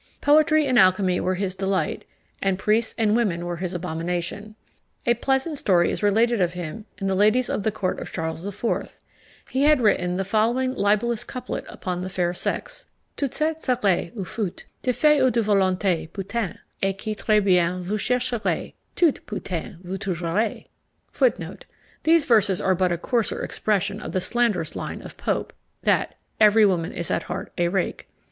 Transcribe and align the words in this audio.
Poetry 0.19 0.65
and 0.65 0.79
alchymy 0.79 1.19
were 1.19 1.35
his 1.35 1.53
delight, 1.53 2.05
and 2.41 2.57
priests 2.57 2.95
and 2.97 3.15
women 3.15 3.45
were 3.45 3.57
his 3.57 3.75
abomination. 3.75 4.55
A 5.05 5.13
pleasant 5.13 5.59
story 5.59 5.91
is 5.91 6.01
related 6.01 6.41
of 6.41 6.53
him 6.53 6.85
and 6.97 7.07
the 7.07 7.13
ladies 7.13 7.51
of 7.51 7.61
the 7.61 7.71
court 7.71 7.99
of 7.99 8.11
Charles 8.11 8.43
IV. 8.43 8.99
He 9.51 9.61
had 9.61 9.79
written 9.79 10.17
the 10.17 10.23
following 10.23 10.73
libellous 10.73 11.23
couplet 11.23 11.65
upon 11.69 11.99
the 11.99 12.09
fair 12.09 12.33
sex: 12.33 12.87
"Toutes 13.15 13.39
êtes, 13.41 13.61
serez, 13.61 14.11
ou 14.17 14.23
fûtes, 14.23 14.63
De 14.81 14.91
fait 14.91 15.21
ou 15.21 15.29
de 15.29 15.43
volonté, 15.43 16.07
putains; 16.11 16.57
Et 16.81 16.97
qui 16.97 17.13
très 17.13 17.39
bien 17.43 17.83
vous 17.83 17.99
chercherait, 17.99 18.73
Toutes 18.95 19.23
putains 19.27 19.77
vous 19.83 19.99
trouverait." 19.99 20.65
These 22.01 22.25
verses 22.25 22.59
are 22.59 22.73
but 22.73 22.91
a 22.91 22.97
coarser 22.97 23.43
expression 23.43 24.01
of 24.01 24.13
the 24.13 24.19
slanderous 24.19 24.75
line 24.75 25.03
of 25.03 25.15
Pope, 25.17 25.53
that 25.83 26.15
"every 26.39 26.65
woman 26.65 26.91
is 26.91 27.11
at 27.11 27.29
heart 27.29 27.53
a 27.59 27.67
rake." 27.67 28.09